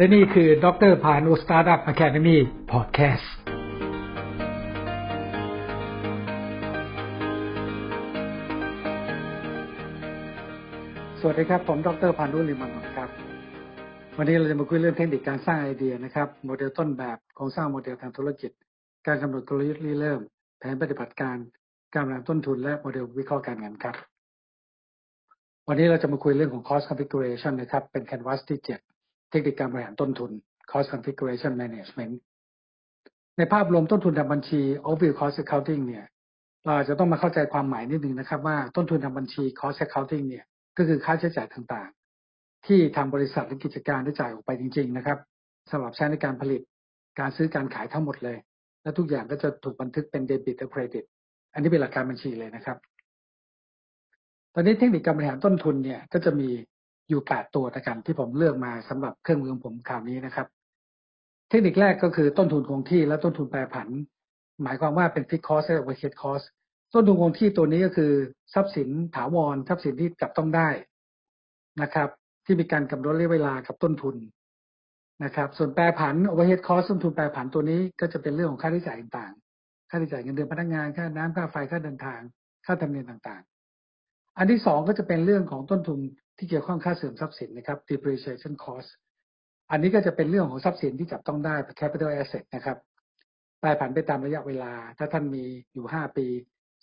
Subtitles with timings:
[0.00, 3.32] และนี่คือดรพานุ Startup Academy Podcast
[11.20, 13.08] สวัสดีครับ ผมดรพานุลิมันครับ
[14.16, 18.50] วันนี้เราจะมาคุยเรื่องเทคนิคการสร้างไอเดียนะครับ โมเดลต้นแบบโครงสร้างโมเดลทางธุรกิจ
[19.06, 20.20] การกำหนดกลยุทธ์ริเริ่ม
[20.58, 21.36] แผนปฏิบัติการ
[21.94, 23.94] การบริหารต้นทุนและโมเดลวิเคราะห์การเงินครับ
[25.68, 28.89] วันนี้เราจะมาคุยเรื่องของ cost configuration นะครับ เป็น canvas ที่7
[29.30, 30.30] เทคนิคการบริหารต้นทุน
[30.70, 32.14] cost configuration management
[33.38, 36.04] ในภาพรวมต้นทุนทางบัญชี overview cost accounting เนี่ย
[36.64, 40.44] เราอาจจะต้องมาเข้าใจความหมายนิดนึงนะครับ ว่าต้นทุนทางบัญชี cost accounting เนี่ย
[40.76, 45.18] ก็คือค่าใช้จ่ายต่างๆ ที่ทางบริษัทหรือกิจการได้จ่ายออกไปจริง ๆ นะครับ
[45.70, 46.60] สำหรับใช้ในการผลิต
[47.20, 48.38] การซื้อการขายทั้งหมดเลย
[48.82, 51.04] และทุกอย่างก็จะถูกบันทึกเป็นเดบิตและเครดิต
[51.52, 52.76] อันนี้เป็นหลักการบัญชีเลยนะครับ
[54.54, 56.48] ตอนนี้เทคนิคการบริหารต้นทุนเนี่ยก็จะมี
[57.10, 60.46] อยู่แปดตัวนะกันที่ผมเลือกมาสำหรับเครื่องมือของผมคราวนี้นะครับ
[61.48, 63.88] เทคนิคแรกก็คือต้นทุนคงที่และต้นทุนแปรผัน
[64.62, 66.44] หมายความว่าเป็น fixed cost และ overhead cost
[66.94, 68.12] ต้นทุนคงที่ตัวนี้ก็คือ
[68.54, 70.68] ทรัพย์สินถาวรทรัพย์สินที่จับต้องได้
[71.82, 72.08] นะครับ
[72.44, 74.16] ที่มีการกำหนดระยะเวลากับต้นทุน
[75.24, 82.20] นะครับ ส่วนแปรผัน overhead cost ต้นทุนแปรผันตัวนี้ก็จะเป็นเรื่องของค่าใช้จ่ายต่างๆ ค่าใช้จ่ายเงินเดือนพนักงานค่าน้ำค่าไฟค่าเดินทาง
[82.66, 86.00] ค่าธรรมเนียมต่างๆ อันที่สองก็จะเป็นเรื่องของต้นทุน
[86.40, 88.90] ที่เกี่ยวข้องค่าเสื่อมทรัพย์สินนะครับ depreciation cost
[89.70, 92.78] อันนี้ก็จะเป็นเรื่องของทรัพย์สินที่จับต้องได้ capital asset นะครับ
[93.60, 96.26] แปรผันไปตามระยะเวลา ถ้าท่านมีอยู่ห้าปี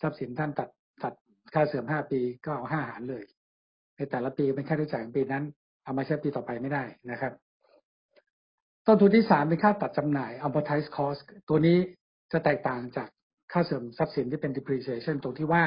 [0.02, 0.70] ทรัพย์สินท่านตัด
[1.04, 1.14] ตัด
[1.54, 3.24] ค่าเสื่อมห้าปีก็เอาห้าหารเลย
[3.98, 5.44] ในแต่ละปีเป็นค่าใช้จ่ายของปีนั้น
[5.84, 7.34] เอามาใช้ปีต่อไปไม่ได้นะครับ
[8.86, 11.78] ต้นทุนที่สามเป็นค่าตัดจำหน่าย amortize cost ตัวนี้
[12.32, 13.10] จะแตกต่างจาก
[13.52, 15.64] ค่าเสื่อมทรัพย์สินที่เป็น depreciation ตรงที่ว่า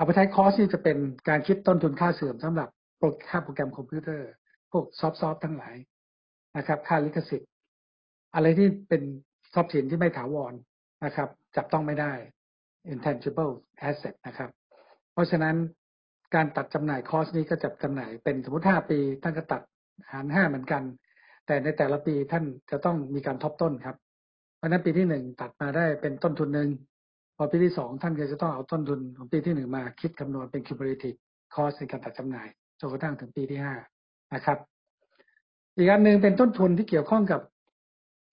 [0.00, 0.96] amortize cost นี่จะเป็น
[1.28, 2.68] การคิดต้นทุนค่าเสื่อมสำหรับ
[3.28, 4.28] ค่าโปรแกรมคอมพิวเตอร์
[4.72, 5.76] พวกซอฟต์ซอฟทั้งหลาย
[6.56, 7.50] นะครับ ค่าลิขสิทธิ์
[8.34, 9.02] อะไรที่เป็น
[9.54, 10.52] ทรัพย์สินที่ไม่ถาวร
[11.04, 12.12] นะครับ จับต้องไม่ได้
[12.92, 13.52] intangible
[13.88, 14.50] asset นะครับ
[15.12, 15.56] เพราะฉะนั้น
[16.34, 19.62] การตัดจำหน่ายคอสนี้ก็จะจำหน่ายเป็นสมมติห้าปีท่านก็ตัด
[20.12, 20.82] หารห้าเหมือนกัน
[21.46, 23.96] แต่ในแต่ละปีท่านจะต้องมีการทบต้นครับ
[24.56, 26.70] เพราะนั้นปีที่หนึ่งตัดมาได้เป็นต้นทุนหนึ่ง
[27.36, 31.18] พอปีที่สองท่านก็จะต้องเอาต้นทุนของปีที่หนึ่งมาคิดคำนวณเป็น cumulative
[31.54, 32.48] cost ในการตัดจำหน่าย
[32.80, 33.74] จนกระทั่งถึงปีที่ห้า
[34.34, 34.58] นะครับ
[35.76, 37.40] อีกอันหนึ่งเป็นต้นทุนที่เกี่ยวข้องกับ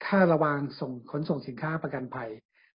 [0.06, 2.30] ค่าระวางส่งขนส่งสินค้าประกันภัย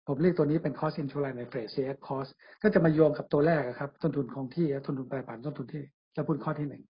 [0.07, 2.31] ผมเรียกตัวนี้เป็น cost insurance ใน phrase CX cost
[2.63, 5.85] ก็จะมาโยงกับตัวแรกครับ ต้นทุนคงที่และต้นทุนแปรผันต้นทุนที่
[6.17, 6.83] จะพูดข้อที่หนึ่ง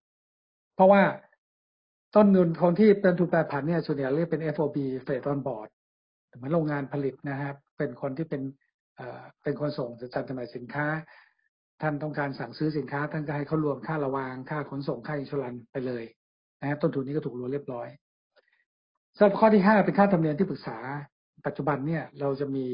[0.75, 1.01] เพราะว่า
[2.15, 5.69] ต้นทุนคงที่เป็นทุนแปรผันเนี่ยส่วนใหญ่เรียกเป็น FOB freight on board
[6.35, 8.41] เหมือนโรงงานผลิตนะครับ เป็นคนที่เป็น
[9.43, 10.85] เป็นคนส่งจัดจำหน่ายสินค้า
[11.81, 16.03] ท่านต้องการสั่งซื้อสินค้า ท่านก็ให้เขารวมค่าระวางค่าขนส่งค่าอินชูรันไปเลย
[16.61, 17.87] นะต้นทุนนี้ก็ถูกรวมเรียบร้อย
[19.15, 20.77] สำหรับข้อที่ห้าเป็นค่าธรรมเนียมที่ปรึกษา
[21.45, 22.65] ปัจจุบันเนี่ยเราจะมี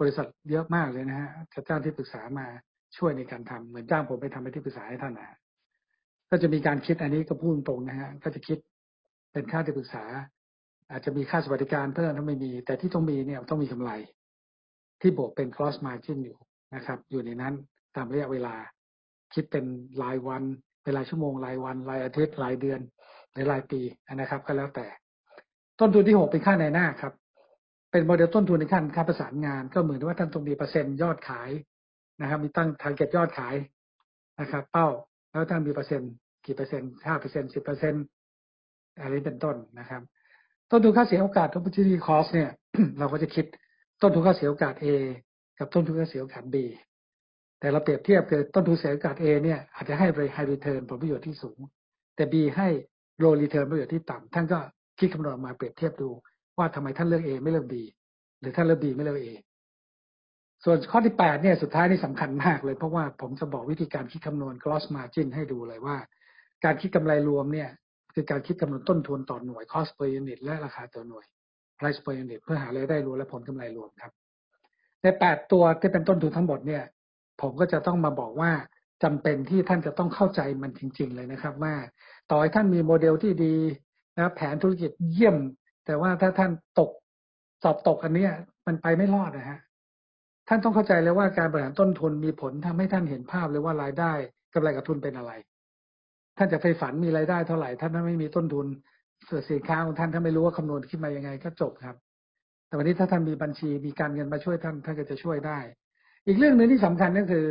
[0.00, 2.46] บริษัทเยอะมากเลยนะฮะจะจ้างที่ปรึกษามา
[2.96, 5.38] ช่วยในการทำเหมือนจ้างผมไปทำเป็นที่ปรึกษาให้ท่านนะ
[6.30, 8.58] ก็จะมีการคิดอันนี้ก็พูดตรงนะฮะก็จะคิด
[9.32, 10.04] เป็นค่าที่ปรึกษา
[10.90, 13.90] อาจจะมีค่าสวัสดิการเพิ่มถ้าไม่มี แต่ที่ต้องมีเนี่ยต้องมีกำไร
[15.00, 16.38] ที่บวกเป็น cross margin อยู่
[16.74, 17.54] นะครับ อยู่ในนั้น
[17.96, 18.54] ตามระยะเวลา
[19.34, 19.64] คิดเป็น
[20.02, 20.42] รายวัน
[20.82, 22.80] เป็นรายชั่วโมงรายวันรายอาทิตย์รายเดือน
[23.32, 23.80] หรือรายปี
[24.14, 24.86] นะครับ ก็แล้วแต่
[25.80, 27.12] ต้นทุนที่หกเป็นค่าในหน้าครับ
[27.90, 31.50] เป็นโมเดลต้นทุนในขั้นค่าประสานงาน ก็เหมือนว่าท่านต้องมีเปอร์เซ็นต์ยอดขาย
[32.20, 33.54] นะครับ มีตั้ง target ยอดขาย
[34.40, 34.88] นะครับ เป้า
[35.30, 36.12] แล้วท่านมีเปอร์เซ็นต์
[36.46, 38.04] กี่เปอร์เซ็นต์ห้าเปอร์เซ็นต์สิบเปอร์เซ็นต์
[39.00, 40.02] อะไรเป็นต้นนะครับ
[40.70, 42.50] ต้นทุนค่าเสียโอกาส opportunity cost เนี่ย
[42.98, 43.46] เราก็จะคิด
[44.02, 44.86] ต้นทุนค่าเสียโอกาส A
[45.58, 46.56] กับต้นทุนค่าเสียโอกาส B
[47.60, 51.58] แต่เราเปรียบเทียบคือต้นทุนเสียโอกาส A เนี่ยอาจจะให้ high return ผลประโยชน์ที่สูง
[52.16, 52.68] แต่ B ให้
[53.22, 54.58] low return ประโยชน์ที่ต่ำท่านก็
[54.98, 56.08] คิดคำนวณออกมาเปรียบเทียบดู
[56.58, 57.74] ว่าทำไมท่านเลือก A ไม่เลือก B
[58.40, 59.28] หรือท่านเลือก B ไม่เลือก A
[60.64, 65.96] ส่วนข้อที่แปดเนี่ยสุดท้ายนี่สำคัญมากเลยเพราะว่าผมจะบอกวิธีการคิดคำนวณ gross margin ให้ดูเลยว่า
[66.64, 67.70] การคิดกำไรรวมเนี่ย
[68.14, 71.24] คือการคิดคำนวณต้นทุนต่อหน่วย cost per unit และราคาต่อหน่วย
[71.78, 74.12] price per unit เพื่อหารายได้รวมและผลกำไรรวมครับ
[75.02, 76.82] ในแปดตัวที่เป็นต้นทุนทั้งหมดเนี่ย
[77.40, 78.52] ผมก็จะต้องมาบอกว่า
[79.02, 81.74] จำเป็นที่ท่านจะต้องเข้าใจมันจริง ๆ เลยนะครับ ว่า
[82.30, 83.54] ต่อให้ท่านมีโมเดลที่ดี
[84.18, 85.36] นะแผนธุรกิจเยี่ยม
[85.86, 86.90] แต่ว่าถ้าท่านตก
[87.62, 88.28] สอบตกอันนี้
[88.66, 89.58] มันไปไม่รอดนะฮะ
[90.48, 94.12] ท่านต้องเข้าใจเลยว่าการบริหารต้นทุนมีผลทำให้ท่านเห็นภาพเลยว่ารายได้
[94.54, 95.32] กำไรกับทุนเป็นอะไร
[96.36, 98.66] ท่านจะไปฝันมีรายได้เท่าไหร่ ท่านถ้าไม่มีต้นทุน
[99.28, 101.96] สื่อสินค้าของท่านถ้าไม่รู้ว่าคำนวณขึ้นมายังไงก็จบครับ
[102.66, 105.58] แต่วันนี้ถ้าท่านมีบัญชีมีการเงินมาช่วยท่านท่านก็จะช่วยได้
[106.26, 107.46] อีกเรื่องหนึ่งที่สำคัญก็คือ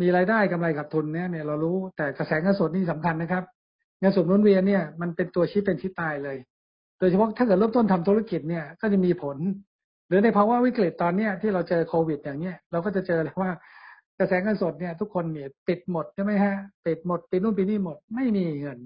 [0.00, 3.44] มีรายได้กำไรกับทุนเนี่ยเนี่ยเรารู้แต่กระแสเงินสดนี่สำคัญนะครับ
[4.00, 6.36] เงินสดหมุนเวียนเนี่ยมันเป็นตัวชี้เป็นชี้ตายเลย
[6.98, 9.36] โดยเฉพาะถ้าเกิดเริ่มต้นทำธุรกิจเนี่ยก็จะมีผล
[10.08, 13.50] หรือในภาวะวิกฤตตอนเนี้ยที่เราเจอโควิด อย่างเนี้ยเราก็จะเจอเลยว่า
[14.18, 16.54] กระแสเงินสดเนี่ยทุกคนเนี่ยปิดหมดใช่ไหมฮะ
[16.86, 18.78] ปิดหมดปิดนู่นปิดนี่หมดไม่มีเงิน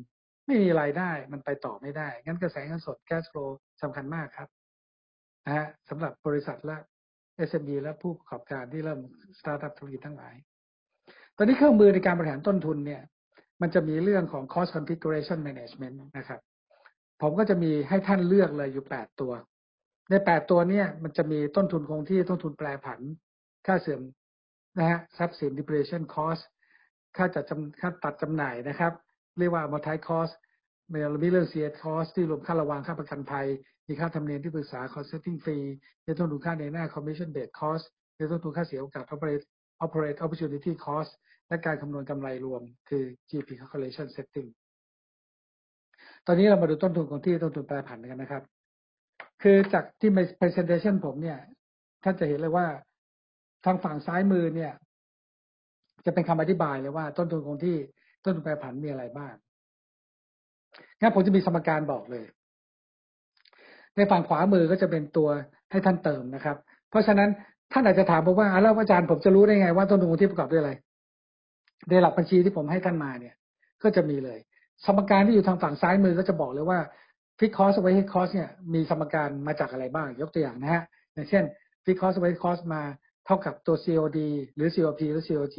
[0.47, 3.39] ไม่มีรายได้มันไปต่อไม่ได้ งั้นกระแสเงินสดแคชโฟล
[3.83, 4.49] สำคัญมากครับ
[5.45, 6.77] นะฮะสำหรับบริษัทและ
[7.49, 9.01] SME และผู้ประกอบการที่เริ่ม
[9.39, 10.35] สตาร์ทอัพธุรกิจทั้งหลาย
[11.37, 13.03] ตอนนี้เครื่องมือในการบริหารต้นทุนเนี่ย
[13.63, 16.41] มันจะมีเรื่องของ cost configuration management นะครับ
[17.23, 19.33] ผมก็จะมีให้ท่านเลือกเลยอยู่แปดตัว
[20.11, 23.01] ในแปดตัวเนี่ยมันจะมีต้นทุนคงที่ต้นทุนแปรผัน
[23.67, 24.01] ค่าเสื่อม
[24.79, 26.43] นะฮะ ทรัพย์สิน depreciation cost
[27.17, 28.93] ค่าจัดจำค่าตัดจำหน่ายนะครับ
[29.39, 30.33] เรียกว่า amortize cost
[30.93, 30.99] มี
[31.31, 33.47] เรื่อง CS cost ที่รวมค่าระวางค่าประกันภัย
[33.89, 35.67] มีค่าธรรมเนียมที่ปรึกษา consulting fee
[36.05, 37.85] มีต้นทุนค่าในหน้า commission based cost
[38.19, 39.45] มีต้นทุนค่าเสียโอกาส operate
[39.85, 41.11] operate opportunity cost
[41.49, 44.49] และการคำนวณกำไรรวม คือ GP calculation setting
[46.27, 48.43] ตอนนี้เรามาดูต้นทุนของที่ต้นทุนแปรผันกันนะครับ
[49.43, 51.39] คือจากที่ใน presentation ผมเนี่ย
[52.05, 52.67] ท่านจะเห็นเลยว่า
[53.65, 54.73] ทางฝั่งซ้ายมือเนี่ย
[56.07, 57.77] จะเป็นคำอธิบายเลยว่าต้นทุนคงที่
[58.25, 59.35] ต้นทุนแปรผันมีอะไรบ้าง
[61.01, 62.25] งั้นผมจะมีสมการบอกเลย
[63.97, 65.29] ในฝั่งขวามือก็จะเป็นตัว
[65.71, 66.57] ให้ท่านเติมนะครับ
[66.91, 67.29] เพราะฉะนั้น
[67.73, 70.73] ท่านอาจจะถามผมว่าแล้วอาจารย์ผมจะรู้ได้ไง ว่าต้นทุนที่ประกอบด้วยอะไร
[71.89, 73.35] ในหลักบัญชีที่ผมให้ท่านมาเนี่ย
[73.83, 74.39] ก็จะมีเลย
[74.85, 76.79] สมการที่อยู่ทางฝั่งซ้ายมือก็จะบอกเลยว่า
[77.39, 80.83] fixed cost variable cost เนี่ยมีสมการมาจากอะไรบ้าง ยกตัวอย่างนะฮะ
[81.15, 81.45] อย่างเช่น
[81.85, 82.83] ฟิกคอสไว้คอสมา
[83.27, 84.19] เท่ากับตัว COD
[84.55, 85.57] หรือ COP หรือ COG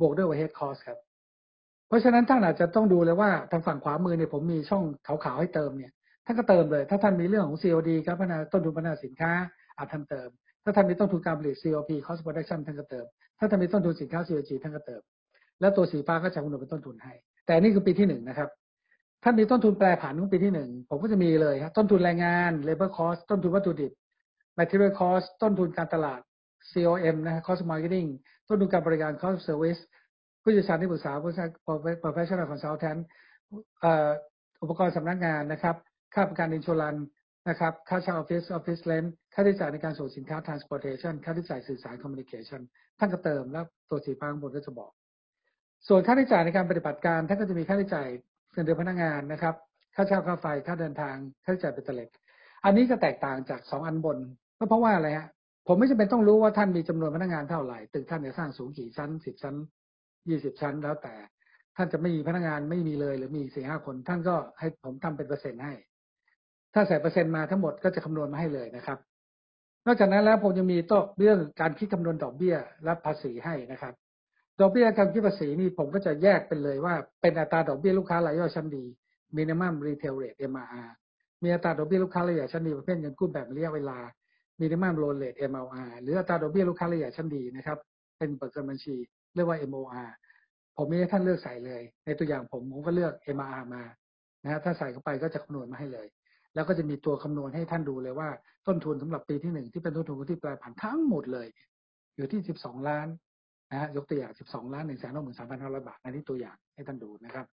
[0.00, 0.98] บวกด้วย overhead cost ครับ
[1.88, 5.92] เพราะฉะนั้นท่านอาจจะต้องดูเลยว่าทางฝั่งขวามือเนี่ยผมมีช่องขาวๆให้เติมเนี่ย
[6.26, 9.32] ท่านก็เติมเลย ถ้าท่านมีเรื่องของ COD ครับพัฒนาต้นทุนพัฒนาสินค้า
[9.76, 10.28] อาจท่านเติม
[10.64, 13.06] ถ้าท่านมีต้นทุนการผลิต COP cost production ท่านก็เติม
[13.38, 15.02] ถ้าท่านมีต้นทุนสินค้า COG ท่านก็เติม
[15.60, 17.12] แล้วตัวสีฟ้าก็จะคำนวณเป็นต้นทุนให้
[17.46, 18.48] แต่นี่คือปีที่หนึ่งนะครับ
[19.22, 23.92] ท่านมีต้นทุนแปรผันของปีที่หนึ่งผมก็จะมีเลยครับต้นทุนแรงงาน labor cost ต้นทุนวัตถุดิบ
[24.58, 26.20] material cost ต้นทุนการตลาด
[26.70, 28.08] COM นะ cost marketing
[28.48, 29.80] ต้นทุนการบริการ cost service
[30.44, 31.40] ผู้เชี่ยวชาญที่ปรึกษาผู้ช
[32.04, 33.00] professional consultant
[34.62, 35.76] อุปกรณ์สำนักงานนะครับ
[36.14, 36.96] ค่าประกันอินช r รัน
[37.48, 39.04] นะครับ ค่าเช่าออฟฟิศออฟฟิศเลน
[39.34, 42.60] ค่าใช้จ่ายในการส่งสินค้า transportation ค่าใช้จ่ายสื่อสาร communication
[42.98, 44.90] ท่านก็เติมแล้วตัวสีฟ้าข้างบนก็จะบอก
[45.88, 48.08] ส่วนค่าใช้จ่ายในการปฏิบัติการท่านก็จะมีค่าใช้จ่าย
[48.52, 49.54] เงินเดือนพนักงานนะครับ
[49.94, 52.08] ค่าเช่าค่าไฟค่าเดินทาง ค่าใช้จ่ายเบ็ดเตล็ด
[52.64, 54.18] อันนี้ก็แตกต่างจากสองอันบน
[54.58, 55.28] ก็เพราะว่าอะไรฮะ
[55.66, 59.56] ผมไม่จำเป็นต้องรู้ว่าท่านมีจำนวนพนักงานเท่าไหร่ตึกท่านจะสร้างสูงกี่ชั้นสิบชั้น
[60.28, 61.14] ยี่สิบชั้นแล้วแต่
[61.76, 65.74] ท่านจะไม่มีพนักงานไม่มีเลย หรือมีสี่ห้าคน ท่านก็ให้ผมทำเป็นเปอร์เซ็นต์ให้
[66.74, 68.98] ถ้าใส่เปอร์เซ็นต์มาทั้งหมดก็จะคำนวณมาให้เลยนะครับ
[69.86, 73.94] นอกจากนั้นแล้วผมยังมีโต๊ะเรื่องการคิดคำนวณดอกเบี้ยและภาษีให้นะครับ
[74.60, 78.84] ดอกเบี้ยการคิดภาษีนี่ผมก็จะแยกเป็นเลยว่าเป็นอัตราดอกเบี้ยลูกค้ารายย่อยชั้นดี
[79.36, 80.90] minimum retail rate MRR
[81.42, 83.98] มีอัตราดอกเบี้ยลูกค้าระยะชั้นดีประเภทเงินกู้แบบระยะเวลา
[84.60, 87.78] minimum loan rate MLR หรืออัตราดอกเบี้ยลูกค้าระยะชั้นดีนะครับ
[88.18, 88.96] เป็นเปิดเกินบัญชี
[89.34, 90.08] เรียกว่า MOR
[90.76, 93.82] ผมมีให้ท่านเลือกใส่เลย ในตัวอย่างผมผมก็เลือก MRR มา
[94.42, 96.06] นะฮะถ้าใส่เข้าไปก็จะคำนวณมาให้เลย
[96.54, 98.28] แล้วก็จะมีตัวคำนวณให้ท่านดูเลยว่า
[98.66, 101.46] ต้นทุนสำหรับปีที่หนึ่งที่เป็นต้นทุนที่แปรผันทั้งหมดเลย
[102.16, 103.06] อยู่ที่ 12 ล้าน
[103.70, 105.14] นะฮะยกตัวอย่าง 12 ล้าน1 3 3 5
[105.62, 107.46] 0 0บาทอันนี้ตัวอย่างให้ท่านดูนะครับ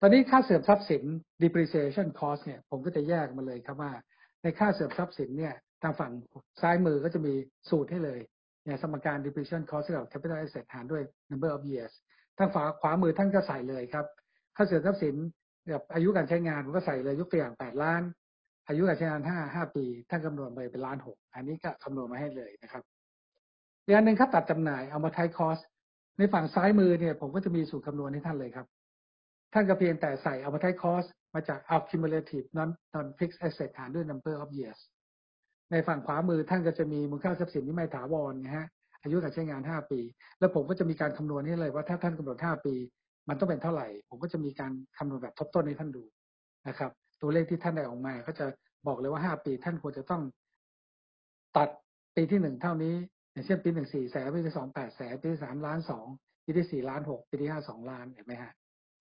[0.00, 1.02] ตอนนี้ค่าเสื่อมทรัพย์สิน
[1.42, 3.92] depreciation cost เนี่ยผมก็จะแยกมาเลยครับว่า
[4.42, 6.12] ในค่าเสื่อมทรัพย์สินเนี่ยทางฝั่ง
[6.62, 7.34] ซ้ายมือก็จะมี
[7.70, 8.20] สูตรให้เลย
[8.64, 11.92] เนี่ยสมการ depreciation cost กับ capital asset หารด้วย number of years
[12.38, 14.06] ทางฝาขวามือท่านก็ใส่เลยครับ
[14.56, 15.14] ค่าเสื่อมทรัพย์สิน
[15.68, 18.02] แบบอายุการใช้งานผมก็ใส่เลยยกตัวอย่าง8ล้าน
[18.68, 22.82] อายุการใช้งาน5 5ปีท่านคำนวณไปเป็นล้านหกอันนี้ก็คำนวณมาให้เลยนะครับ
[23.84, 25.58] อีกอันหนึ่งค่าตัดจำหน่ายเอามาไทยคอส
[26.18, 28.66] ในฝั่งซ้ายมือเนี่ยผมก็จะมีสูตรคำนวณให้ท่านเลยครับ
[29.52, 31.04] ท่านก็เพียงแต่ใส่เอามาไทยคอส
[31.34, 34.80] มาจาก accumulative non non fixed asset หารด้วย number of years
[35.72, 38.66] ในฝั่งขวามือท่านก็จะมีมูลค่าทรัพย์สินที่ไม่ถาวรนะฮะ
[39.02, 40.00] อายุการใช้งาน 5 ปี
[40.38, 42.74] แล้วผมก็จะมีการคำนวณให้เลยว่าถ้าท่านกำหนด 5 ปี
[43.28, 46.04] มันต้องเป็นเท่าไหร่ ผมก็จะมีการคำนวณแบบทบต้นให้ท่านดู
[46.68, 46.90] นะครับ
[47.22, 48.46] ตัวเลขที่ท่านได้ออกมาก็จะ
[48.86, 50.22] บอกเลยว่า 5 ปี ท่านควรจะต้อง
[51.56, 51.68] ตัด
[52.16, 52.94] ปีที่หนึ่งเท่านี้
[53.32, 56.06] อย่างเช่นปีหนึ่งสี่แสนปีที่สองแปดแสนปีที่สามล้านสอง
[56.44, 58.52] ปีที่สี่ล้านหกปีที่ห้าสองล้านเห็นไหมฮะ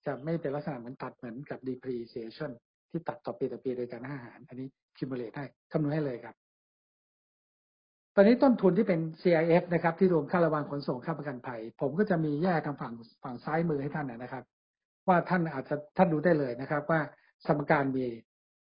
[0.06, 2.52] จะไม่เป็นลักษณะเหมือนตัดเหมือนกับ depreciation
[2.90, 6.36] ที่ตัดต่อปีต่อปีโดยการห้าหาร อันนี้ cumulate ให้คำนวณให้เลยครับ
[8.16, 14.44] ตอนนี้ต้นทุนที่เป็น CIF นะครับ ที่รวมค่าระวางขนส่งค่าประกันภัย ผมก็จะมีแยกทางฝั่งฝั่งซ้ายมือให้ท่านนะครับ
[15.08, 17.00] ว่าท่านอาจจะท่านดูได้เลยนะครับ ว่า
[17.48, 18.08] สมการมี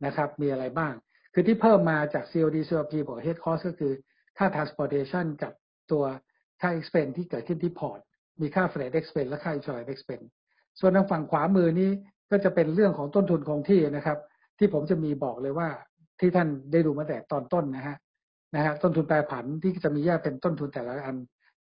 [0.07, 0.92] นะครับ มีอะไรบ้าง
[1.35, 3.92] คือที่เพิ่มมาจาก COD COP บวก head cost ก็คือ
[4.38, 5.52] ค่า transportation กับ
[5.92, 6.04] ตัว
[6.61, 8.00] ค่า expense ที่เกิดขึ้นที่พอร์ต
[8.40, 10.26] มีค่า freight expense และค่า insurance expense
[10.80, 11.90] ส่วนทางฝั่งขวามือนี้
[12.30, 14.19] ก็จะเป็นเรื่องของต้นทุนคงที่นะครับ
[14.59, 15.69] ที่ผมจะมีบอกเลยว่า
[16.21, 17.97] ที่ท่านได้ดูมาแต่ตอนต้นนะฮะ
[18.54, 21.16] นะฮะต้นทุนแปรผันที่จะมีแยกเป็นต้นทุนแต่ละอัน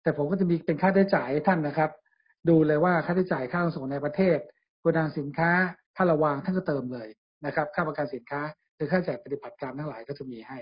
[0.03, 1.91] แต่ผมก็จะมีเป็นค่าใช้จ่ายท่านนะครับ
[2.49, 4.37] ดูเลยว่าค่าใช้จ่ายค่าขนส่งในประเทศ
[4.79, 5.51] โกดังสินค้า
[5.95, 7.07] ค่าระวางท่านก็เติมเลย
[7.45, 8.41] นะครับ ค่าประกันสินค้า
[8.75, 10.59] หรือค่าจ่ายปฏิบัติการทั้งหลายก็จะมีให้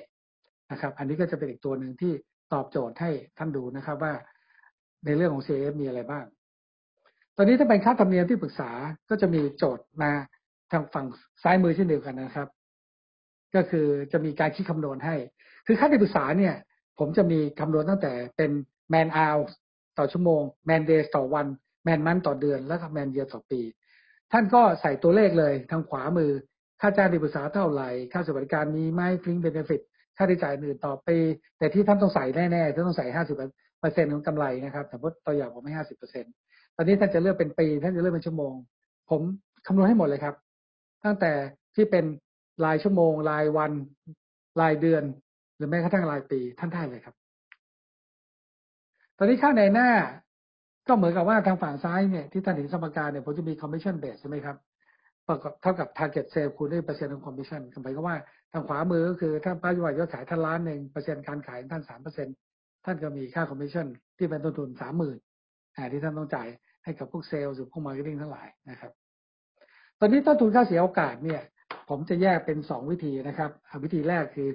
[0.71, 2.13] นะครับ อันนี้ก็จะเป็นอีกตัวหนึ่งที่
[2.53, 4.13] ตอบโจทย์ให้ท่านดูนะครับว่า
[5.05, 6.25] ในเรื่องของ CF มีอะไรบ้าง
[7.37, 8.71] ตอนนี้ถ้าเป็นค่าธรรมเนียมที่ปรึกษา
[9.09, 10.11] ก็จะมีโจทย์มา
[10.71, 11.05] ทางฝั่ง
[11.43, 12.47] ซ้ายมือเช่นเดียวกันนะครับ
[13.55, 15.15] ก็คือจะมีการคิดคำนวณให้
[15.65, 16.55] คือค่าที่ปรึกษาเนี่ย
[16.99, 18.51] ผมจะมีคำนวณตั้งแต่เป็น
[18.93, 19.39] man hour
[19.97, 21.47] ต่อชั่วโมง man days ต่อวัน
[21.87, 23.61] man month ต่อเดือนแล้วก็ man year ต่อปี
[24.31, 26.31] ท่านก็ใส่ตัวเลขเลยทางขวามือ
[26.81, 29.81] ค่าจ้างที่ปรึกษาเท่าไหร่ ค่าสวัสดิการมีไหม fringe benefit
[30.17, 31.17] ค่าใช้จ่ายอื่นต่อปี
[31.57, 33.35] แต่ที่ท่านต้องใส่แน่ๆท่านต้องใส่ห้าสิบ
[33.79, 36.33] เปอร์เซ็นต์ของกำไรนะครับสมมติตัวอย่างผมให้ห้าสิบเปอร์เซ็นต์
[36.75, 38.53] ตอนนี้ท่านจะเลือกเป็นปี ท่านจะเลือกเป็นชั่วโมง
[39.09, 39.21] ผม
[39.67, 40.35] คำนวณให้หมดเลยครับ
[41.05, 41.31] ตั้งแต่
[41.75, 42.05] ที่เป็น
[42.65, 43.71] รายชั่วโมง รายวัน
[44.61, 45.03] รายเดือน
[45.57, 47.15] หรือแม้กระทั่งรายปีท่านได้เลยครับ
[49.17, 49.89] ตอนนี้ค่าในหน้า
[50.87, 54.57] ก็เหมือนกับว่าทางฝั่งซ้ายเนี่ยที่ท่านเห็นสมการเนี่ยผมจะมี commission base ใช่ไหมครับ
[55.27, 58.17] ประกอบเท่ากับ target sale คูณด้วยเปอร์เซ็นต์ของ commission หมายความว่า
[58.53, 62.35] ทางขวามือก็คือถ้าป้ายอดยอดขายท่านล้านหนึ่งเปอร์เซ็นต์การขายท่านสามเปอร์เซ็นต์
[62.85, 65.17] ท่านก็มีค่า commission ที่เป็นต้นทุนสามหมื่น
[65.91, 66.47] ที่ท่านต้องจ่าย
[66.83, 68.91] ให้กับพวกเซลล์หรือพวก marketing ทั้งหลายนะครับ
[69.99, 71.41] ตอนนี้ต้นทุนค่าเสียโอกาสเนี่ย
[71.89, 73.51] ผมจะแยกเป็นสองวิธีนะครับ
[73.83, 74.49] วิธีแรกคือ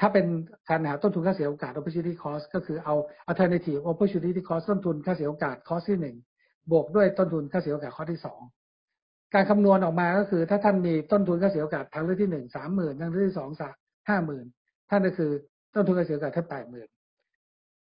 [0.00, 0.26] ถ้าเป็น
[0.68, 2.94] การหาต้นทุนค่าเสียโอกาส opportunity cost ก็คือเอา
[3.30, 6.16] alternative opportunity cost ต้นทุนค่าเสียโอกาส cost ที่หนึ่ง
[6.70, 8.40] บวกด้วยต้นทุนค่าเสียโอกาสข้อที่สอง
[9.34, 13.74] การคำนวณออกมาก็คือ ถ้าท่านมีต้นทุนค่าเสียโอกาสทางเลือกที่หนึ่งสามหมื่นทางเลือกที่สองสาม
[14.08, 14.46] ห้าหมื่น
[14.90, 15.30] ท่านก็คือ
[15.74, 16.88] ต้นทุนค่าเสียโอกาสแค่แปดหมื่น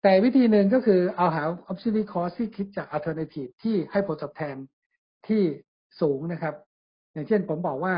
[0.04, 4.56] แต่วิธีหนึ่งก็คือเอาหา opportunity cost ที่คิดจาก alternative ที่ให้ผลตอบแทน
[5.28, 5.42] ที่
[6.02, 6.56] สูงนะครับ
[7.14, 7.96] อย่างเช่นผมบอกว่า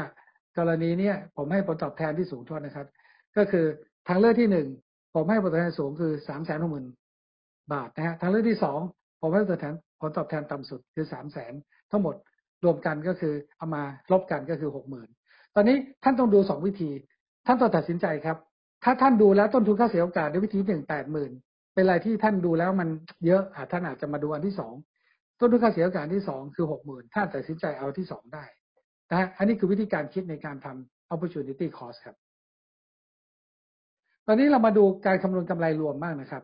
[0.58, 2.88] กรณีเนี้ยผมให้ผลตอบแทนที่สูงทวดนะครับ
[3.38, 3.66] ก็คือ
[4.08, 4.68] ทางเลือกที่หนึ่ง
[5.14, 6.88] ผมให้ผลตอบแทนสูงคือสามแสนหกหมื่น
[7.74, 8.80] บาทนะฮะทางเลือกที่สอง
[9.22, 11.54] ผมให้ผลตอบแทนผลตอบแทนต่ำสุดคือสามแสน
[11.92, 12.16] ทั้งหมด
[12.64, 15.08] รวมกันก็คือเอามาลบกันก็คือหกหมื่น
[15.56, 16.92] ตอนนี้ท่านต้องดูสองวิธี
[17.46, 18.38] ท่านต้องตัดสินใจครับ
[18.84, 21.32] ถ้าท่านดูแล้วต้นทุนค่าเสียโอกาสในวิธีหนึ่งแปดหมื่น
[21.74, 22.90] เป็นอะไรที่ท่านดูแล้วมัน
[23.26, 24.74] เยอะอาจท่านอาจจะมาดูอันที่สอง
[25.40, 28.44] ต้นทุนค่าเสียโอกาสที่สองคือหกหมื่นท่านตัดสินใจเอาที่สองได้
[29.10, 32.18] นะฮะอันนี้คือวิธีการคิดในการทำ opportunity cost ครับ
[34.28, 36.44] ตอนนี้เรามาดูการคำนวณกำไรรวมบ้างนะครับ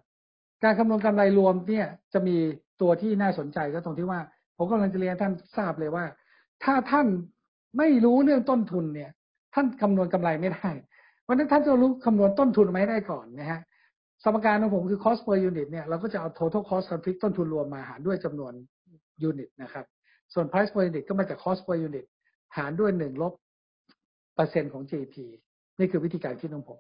[0.63, 2.37] การคำนวณกำไรรวมเนี่ยจะมี
[2.81, 4.19] ตัวที่น่าสนใจก็ตรงที่ว่า
[4.57, 6.05] ผมกำลังจะเรียนท่านทราบเลยว่า
[6.63, 7.07] ถ้าท่าน
[7.77, 9.11] ไม่รู้เรื่องต้นทุนเนี่ย
[9.53, 10.69] ท่านคำนวณกำไรไม่ได้
[11.23, 13.59] เพราะนั้นท่านจะรู้คำนวณต้นทุนไหมได้ก่อนนะฮะ
[14.23, 18.53] สมการของผมคือ cost per unit เนี่ยเราก็จะเอา total cost conflict ต้นทุนรวมมาหารด้วยจำนวน
[19.29, 19.85] unit นะครับ
[20.33, 22.05] ส่วน price per unit ก็มาจาก cost per unit
[22.57, 23.33] หารด้วยหนึ่งลบ
[24.35, 25.15] เปอร์เซ็นต์ของ GP
[25.79, 26.79] นี่คือวิธีการคิดของผม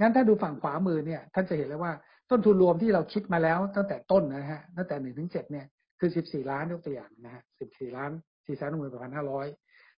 [0.00, 1.92] งั้นถ้าดูฝั่งขวามือเนี่ยท่านจะเห็นเลยว่า
[2.30, 5.66] ต้นทุนรวมที่เราคิดมาแล้วตั้งแต่ต้นนะฮะตั้งแต่หนึ่งถึงเจ็ดเนี่ย
[6.00, 8.10] คือสิบสี่ล้านยกตัวอย่างนะฮะสิบสี่ล้าน
[8.46, 9.46] สี่แสนหนึ่งหมื่นแปดพันห้าร้อย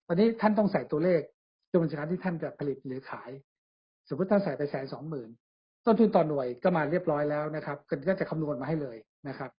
[0.07, 1.21] ตอนนี้ท่านต้องใส่ตัวเลข
[1.71, 3.31] จำนวนสินค้าที่ท่านจะผลิตหรือขาย
[4.09, 5.29] สมมติท่านใส่ไปแสนสองหมื่น
[5.85, 9.51] ต้นทุนต่อหน่วยก็มาเรียบร้อยแล้วนะครับก็จะคำนวณมาให้เลยนะครับ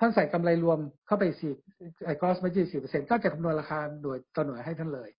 [0.00, 1.52] ท่านใส่กำไรรวมเข้าไปสี่
[2.06, 5.10] ไอ้ gross margin สี่เปอร์เซ็นต์ก็จะคำนวณราคาหน่วยต่อหน่วยให้ท่านเลย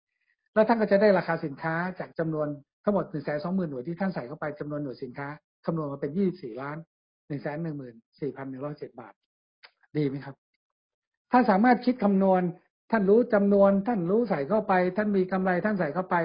[0.54, 2.48] แล้วท่านก็จะได้ราคาสินค้าจากจำนวน
[2.84, 5.28] ทั้งหมดหนึ่งแสนสองหมื่นหน่วยที่ท่านใส่เข้าไปจำนวนหน่วยสินค้า
[5.66, 6.78] คำนวณมาเป็นยี่สี่ล้าน
[7.28, 9.14] หนึ่งแสนหนึ่งหมื่นสี่พันหนึ่งร้อยเจ็ดบาท
[9.98, 10.36] ดีไหมครับ
[11.32, 12.42] ท่าสามารถคิดคำนวณ
[12.92, 16.16] ท่านรู้จำนวน ท่านรู้ใส่เข้าไป ท่านมีกำไรท่านใส่เข้าไป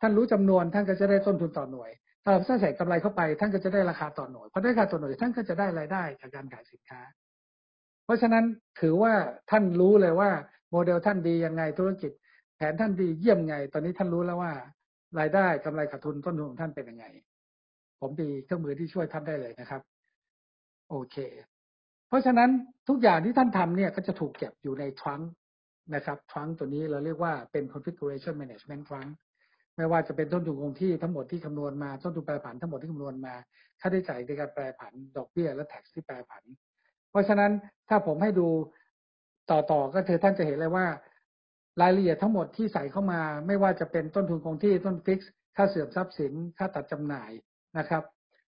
[0.00, 1.90] ท่านรู้จำนวน ท่านก็จะได้ต้นทุนต่อหน่วย
[2.24, 7.00] ถ้าท่านใส่กำไรเข้าไป ท่านก็จะได้ราคาต่อหน่วยพอได้ราคาต่อหน่วย ท่านก็จะได้รายได้จากการขายสินค้า
[8.04, 8.44] เพราะฉะนั้น
[8.80, 9.12] ถือว่า
[9.50, 10.30] ท่านรู้เลยว่า
[10.70, 12.12] โมเดลท่านดียังไงธุรกิจ
[12.56, 14.52] แผนท่านดีเยี่ยมไง ตอนนี้ท่านรู้แล้วว่า
[15.18, 17.06] รายได้กำไรขาดทุนต้นทุนของท่านเป็นยังไง
[18.00, 19.82] ผมมีเครื่องมือที่ช่วยท่านได้เลยนะครับ
[20.90, 21.16] โอเค
[22.08, 22.50] เพราะฉะนั้น
[22.88, 25.20] ทุกอย่างที่ท่านทำเนี่ยก็จะถูกเก็บอยู่ในทรัง
[25.94, 29.10] นะครับทรังตัวนี้เราเรียกว่าเป็น configuration management trunk
[29.76, 33.34] ไม่ว่าจะเป็นต้นทุนคงที่ทั้งหมดที่คำนวณมาต้นทุนแปรผันทั้งหมดที่คำนวณมา
[33.80, 36.42] ค่าใช้จ่ายในการแปรผันดอกเบี้ยและ tax ที่แปรผัน
[37.10, 37.50] เพราะฉะนั้น
[37.88, 38.48] ถ้าผมให้ดู
[39.50, 40.86] ต่อต่อก็คือท่านจะเห็นเลยว่า
[41.80, 47.30] รายละเอียดทั้งหมดที่ใส่เข้ามา ไม่ว่าจะเป็นต้นทุนคงที่ต้นฟิกซ์ค่าเสื่อมทรัพย์สิน ค่าตัดจำหน่าย
[47.78, 48.02] นะครับ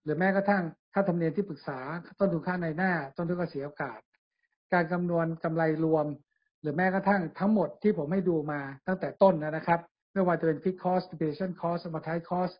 [0.03, 0.63] หรือแม้กระทั่ง
[0.93, 1.79] ค่าธรรมเนียมที่ปรึกษา
[2.19, 3.99] ต้นทุนค่าในหน้า ต้นทุนค่าเสียโอกาส
[4.73, 6.05] การคำนวณกำไรรวม
[6.61, 9.79] หรือแม้กระทั่งทั้งหมดที่ผมให้ดูมาตั้งแต่ต้นนะครับ
[10.13, 12.53] ไม่ว่าจะเป็น fixed cost depreciation cost amortized cost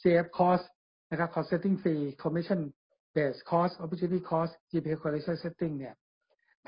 [0.00, 0.64] CF cost
[1.10, 2.60] นะครับ cost setting fee commission
[3.14, 5.94] base cost opportunity cost GPA correction setting เนี่ย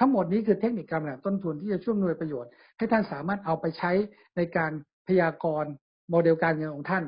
[0.01, 3.93] ทั้งหมดนี้คือเทคนิคการบริหารต้นทุนที่จะช่วยหน่วยประโยชน์ ให้ท่านสามารถเอาไปใช้
[4.37, 4.73] ในการ
[5.09, 5.73] พยากรณ์
[6.11, 7.05] โมเดลการเงินของท่าน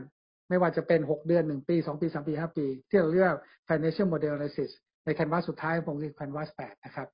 [0.49, 3.35] ไม่ว่าจะเป็น 6 เดือน 1 ปี 2 ปี 3 ปี 5 ปี ที่เราเรียก
[3.69, 4.71] financial model analysis
[5.05, 7.09] ใน Canvas สุดท้ายผมคือ Canvas 8 นะครับ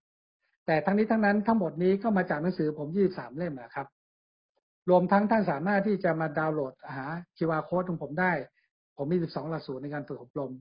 [0.66, 3.87] แต่ทั้งนี้ทั้งนั้นทั้งหมดนี้ก็มาจากหนังสือผม 23 เล่มนะครับ
[4.90, 7.06] รวมทั้งท่านสามารถที่จะมาดาวน์โหลดหา
[7.38, 8.32] QR code ของผมได้
[8.97, 10.52] ผมมี 12 หลักสูตรในการฝึกอบรม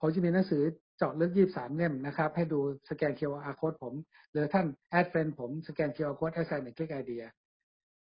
[0.00, 0.62] ผมจะมีหนังสือ
[1.02, 3.94] เจาะลึก 23 เล่มนะครับ ให้ดูสแกน QR code ผม
[4.32, 7.22] หรือท่าน add friend ผมสแกน QR code at sign หนึ่งคลิกไอเดีย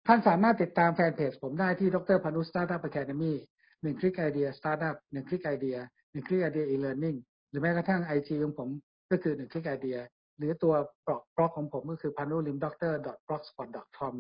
[0.08, 3.38] ท่านสามารถติดตามแฟนเพจผมได้ที่ดรพานุ Startup Academy
[3.82, 5.78] หนึ่งคลิกไอเดียสตาร์ทอัพหนึ่งคลิกไอเดีย
[6.12, 7.16] หนึ่งคลิกไอเดีย e-learning
[7.50, 8.70] หรือแม้กระทั่ง IG ของผม
[9.12, 9.98] ก็คือหนึ่งคลิกไอเดีย
[10.38, 10.74] หรือตัว
[11.06, 12.94] บล็อกบล็อกของผมก็คือ p a n u l i m d o c t o r
[13.28, 14.14] b l o g s p o t com